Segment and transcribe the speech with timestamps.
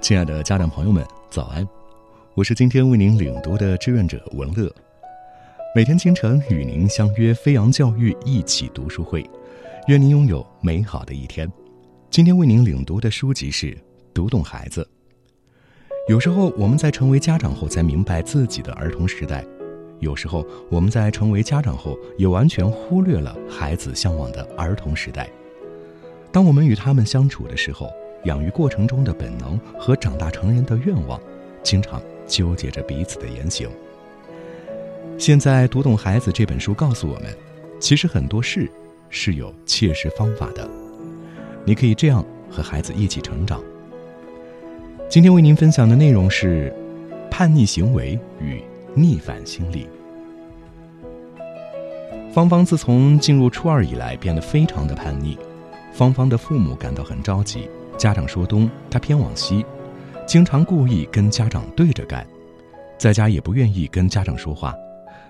[0.00, 1.66] 亲爱的家长朋友们，早安！
[2.34, 4.72] 我是今天为您领读的志愿者文乐。
[5.74, 9.28] 每天清晨与您相约飞扬教育一起读书会，
[9.88, 11.50] 愿您拥有美好的一天。
[12.08, 13.72] 今天为您领读的书籍是
[14.14, 14.82] 《读懂孩子》。
[16.08, 19.44] 有时候我们在成为家长后才明白自己的儿童时代，
[20.00, 25.28] 有时候我们在成为家长后也完全忽略了孩子向往的儿童时代。
[26.30, 27.90] 当我们与他们相处的时候，
[28.24, 31.18] 养育过程中的本能和长大成人的愿望，
[31.62, 33.68] 经常纠结着彼此的言行。
[35.16, 37.34] 现在《读懂孩子》这本书告诉我们，
[37.80, 38.70] 其实很多事
[39.08, 40.68] 是有切实方法的。
[41.64, 43.62] 你可以这样和孩子一起成长。
[45.08, 46.70] 今天为您分享的内容是
[47.30, 48.60] 叛逆行为与
[48.94, 49.86] 逆反心理。
[52.36, 55.38] 芳芳自从进入初二以来，变得非常的叛逆。
[55.90, 57.66] 芳芳的父母感到很着急。
[57.96, 59.64] 家长说东，她偏往西，
[60.26, 62.26] 经常故意跟家长对着干，
[62.98, 64.74] 在家也不愿意跟家长说话，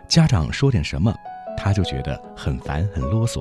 [0.08, 1.14] 家长说点什么，
[1.56, 3.40] 他就觉得很烦很啰嗦。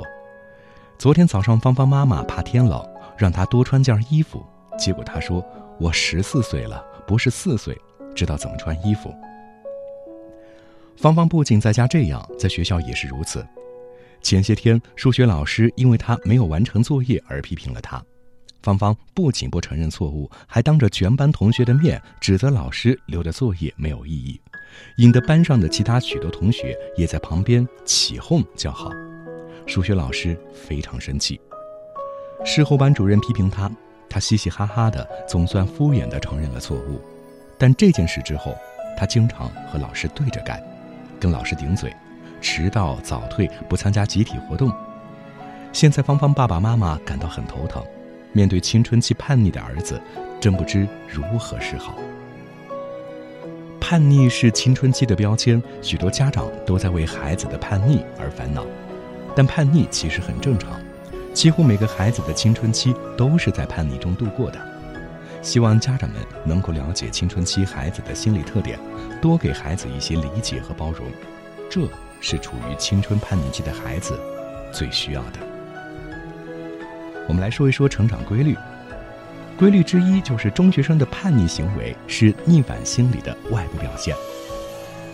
[0.99, 4.45] 昨天早上，芳芳妈妈怕天冷，让她多穿件衣服，
[4.77, 5.43] 结果她说
[5.81, 7.75] ：“我十四岁了，不是四岁，
[8.13, 9.11] 知道怎么穿衣服。”
[10.97, 13.45] 芳芳不仅在家这样，在学校也是如此。
[14.21, 18.03] 前些天，数学老师因为他没有完成作业而批评了他。
[18.63, 24.41] 芳芳不仅不承认错误，还当着全班同学的面指责老师留的作业没有意义，
[24.97, 28.89] 引得班上的其他许多同学也在旁边起哄叫好。
[29.67, 31.39] 数学老师非常生气。
[32.43, 33.71] 事后班主任批评他，
[34.09, 36.99] 他嘻嘻哈哈的，总算敷衍的承认了错误。
[37.59, 38.55] 但这件事之后，
[38.97, 40.59] 他经常和老师对着干，
[41.19, 41.93] 跟老师顶嘴，
[42.41, 44.71] 迟到早退，不参加集体活动。
[45.71, 47.83] 现在芳芳爸爸妈妈感到很头疼。
[48.31, 50.01] 面对青春期叛逆的儿子，
[50.41, 51.95] 真不知如何是好。
[53.79, 58.65] 叛逆是青春期的标签，许多家长都在为孩子的叛逆而烦恼。
[59.35, 60.71] 但叛逆其实很正常，
[61.33, 64.59] 几乎每个孩子的青春期都是在叛逆中度过的。
[65.45, 68.79] 希望家长们能够了解青春期孩子的心理特点，
[69.21, 71.05] 多给孩子一些理解和包容，
[71.69, 71.87] 这
[72.19, 74.19] 是处于青春叛逆期的孩子
[74.73, 75.39] 最需要的。
[77.27, 78.57] 我们来说一说成长规律。
[79.55, 84.15] 规律之一就是中学生的叛逆行为是逆反心理的外部表现。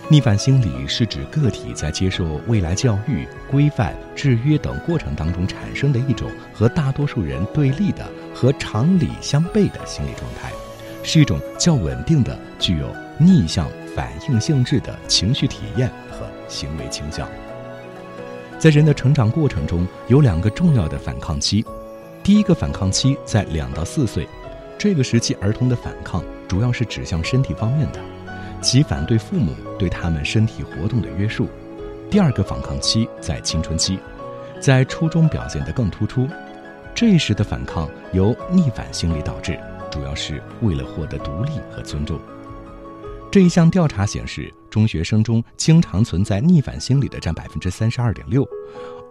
[0.08, 8.10] 逆反心理是指个体在接受未来教育、规范、制约等过程当中产生的一种和大多数人对立的、
[8.42, 10.52] 和常理相悖的心理状态，
[11.04, 17.30] 是一种较稳定的、具有逆向反应性质的情绪体验和行为倾向。
[18.58, 21.64] 在人的成长过程中，有两个重要的反抗期。
[22.24, 24.28] 第一个反抗期在两到四岁，
[24.76, 28.00] 这个时期儿童的反抗主要是指向身体方面的，
[28.60, 31.48] 其反对父母对他们身体活动的约束。
[32.10, 34.00] 第二个反抗期在青春期，
[34.60, 36.28] 在初中表现得更突出，
[37.02, 42.20] 这时的反抗由逆反心理导致，主要是为了获得独立和尊重。
[43.32, 48.48] 这一项调查显示，中学生中经常存在逆反心理的占百分之三十二点六。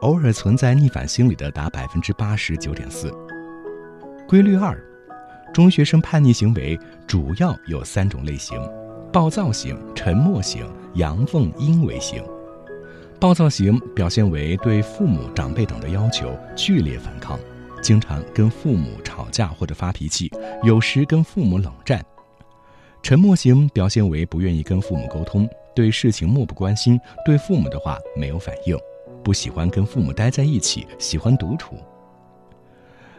[0.03, 3.13] 偶尔存在逆反心理的达百分之八十九点四。
[4.29, 4.81] 规律二，
[5.53, 6.79] 中学生叛逆行为
[7.09, 8.57] 主要有三种类型：
[9.13, 10.65] 暴躁型、沉默型、
[10.95, 12.23] 阳奉阴违型。
[13.19, 17.37] 暴躁型表现为对父母、长辈等的要求剧烈反抗，
[17.83, 20.31] 经常跟父母吵架或者发脾气，
[20.63, 22.05] 有时跟父母冷战。
[23.03, 28.77] 沉默型表现为不愿意跟父母沟通，对事情漠不关心，对父母的话没有反应。
[29.25, 31.77] 不喜欢跟父母待在一起，喜欢独处。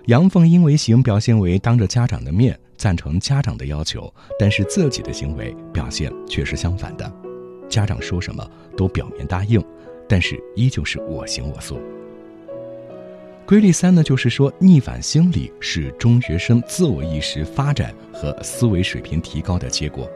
[0.06, 7.12] 阳奉阴违型表现为当着家长的面赞成家长的要求，但是自己的行为表现却是相反的，
[7.70, 9.64] 家长说什么都表面答应，
[10.08, 11.80] 但是依旧是我行我素。
[13.52, 20.10] 规律三呢，就是说逆反心理是中学生自我意识发展和思维水平提高的结果。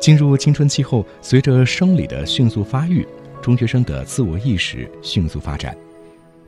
[0.00, 3.06] 进入青春期后，随着生理的迅速发育。
[3.42, 5.76] 中学生的自我意识迅速发展，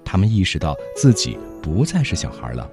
[0.02, 2.66] 他们意识到自己不再是小孩了，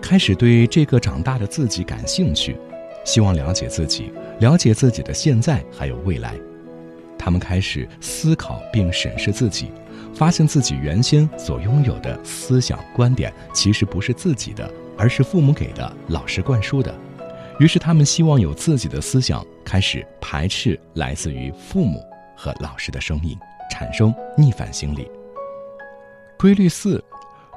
[0.00, 2.56] 开始对这个长大的自己感兴趣，
[3.04, 4.10] 希望了解自己，
[4.40, 6.34] 了解自己的现在还有未来。
[7.18, 9.70] 他们开始思考并审视自己，
[10.16, 16.94] 发现自己原先所拥有的思想观点其实不是自己的，而是父母给的、老师灌输的。
[17.60, 22.00] 于是，他们希望有自己的思想，开始排斥来自于父母。
[22.38, 23.34] 和老师的声音
[23.70, 25.10] 产生逆反心理。
[26.38, 27.02] 规律四，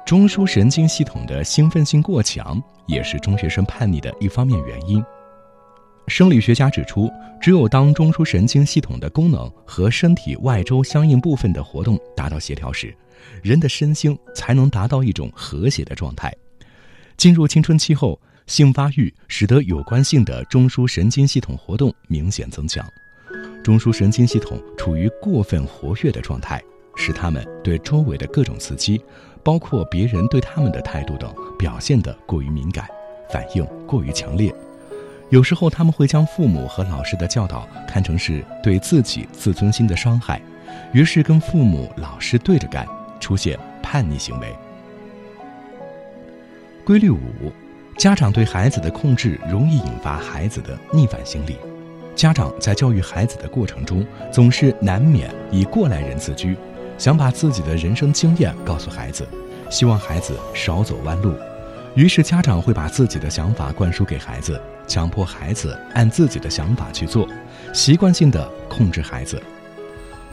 [0.06, 5.04] 中枢神经系统的兴奋性过强，也是中学生叛逆的一方面原因。
[6.08, 7.10] 生理学家指出，
[7.40, 12.94] 只有当中枢神经系统的功能和身体外周相应部分的活动达到协调时，
[13.42, 16.34] 人的身心才能达到一种和谐的状态。
[17.16, 22.84] 进入青春期后，性发育使得有关性的中枢神经系统活动明显增强，
[23.62, 26.60] 中枢神经系统处于过分活跃的状态，
[26.96, 29.00] 使他们对周围的各种刺激，
[29.44, 32.88] 包括别人对他们的态度等，表现得过于敏感，
[33.30, 34.52] 反应过于强烈。
[35.30, 40.40] 有时候他们会将父母和老师的教导看成是对自己自尊心的伤害，
[40.92, 42.86] 于是跟父母、老师对着干，
[43.20, 44.52] 出现叛逆行为。
[46.84, 47.18] 规律五：
[47.96, 51.56] 家长对孩子的控制容易引发孩子的逆反心理。
[52.16, 56.56] 家长在教育孩子的过程中，总是难免以过来人自居，
[56.98, 59.24] 想把自己的人生经验告诉孩子，
[59.70, 61.32] 希望孩子少走弯路。
[62.00, 67.28] 于是家长会把自己的想法灌输给孩子，强迫孩子按自己的想法去做，
[67.74, 69.38] 习惯性的控制孩子。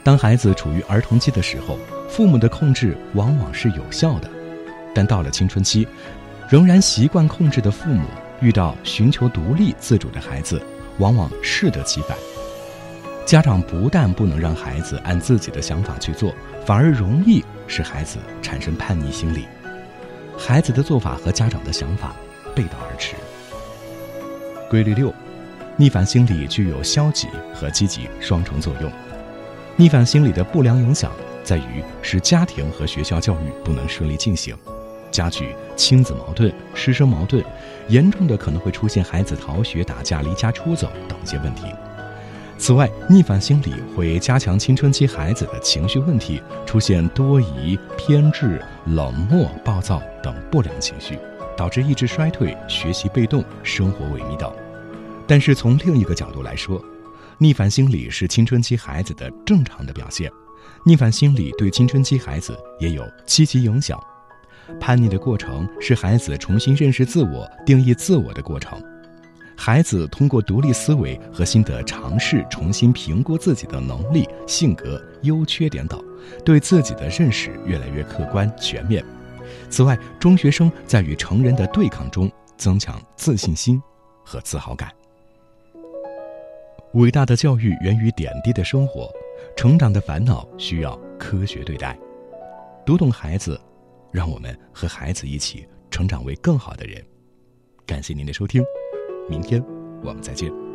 [0.01, 1.77] 当孩子处于儿童期的时候，
[2.07, 4.29] 父母的控制往往是有效的，
[4.95, 5.85] 但到了青春期，
[6.47, 8.07] 仍然习惯控制的父母
[8.39, 10.61] 遇到寻求独立自主的孩子，
[10.99, 12.17] 往往适得其反。
[13.25, 16.33] 家长不但不能让孩子按自己的想法去做，
[16.65, 19.45] 反而容易使孩子产生叛逆心理。
[20.37, 22.15] 孩子的做法和家长的想法
[22.55, 23.15] 背道而驰。
[24.69, 25.13] 规律六，
[25.75, 28.91] 逆反心理具有消极和积极双重作用。
[29.75, 31.11] 逆反心理的不良影响
[31.43, 34.55] 在于使家庭和学校教育不能顺利进行，
[35.11, 37.43] 加剧亲子矛盾、师生矛盾，
[37.87, 41.65] 严重的可能会出现孩子逃学、打架、离家出走等一些问题。
[42.59, 51.17] 此外，逆反心理会加强青春期孩子的情绪问题，出现多疑、偏执、冷漠、暴躁等不良情绪，
[51.55, 54.51] 导致意志衰退、学习被动、生活萎靡等。
[55.27, 56.83] 但是从另一个角度来说，
[57.37, 60.31] 逆反心理是青春期孩子的正常的表现，
[60.83, 64.01] 逆反心理对青春期孩子也有积极影响。
[64.79, 68.81] 叛逆的过程是孩子重新认识自我、定义自我的过程。
[69.59, 75.99] 孩子通过独立思维和新的尝试，重新评估自己的能力、性格、优缺点等，
[76.45, 79.03] 对自己的认识越来越客观全面。
[79.69, 83.81] 此外，中学生在与成人的对抗中增强自信心
[84.23, 84.93] 和自豪感。
[86.93, 89.11] 伟大的教育源于点滴的生活，
[89.55, 91.97] 成长的烦恼需要科学对待。
[92.85, 93.59] 读懂孩子，
[94.11, 97.03] 让我们和孩子一起成长为更好的人。
[97.85, 98.63] 感谢您的收听。
[99.27, 99.63] 明天
[100.03, 100.66] 我们再见。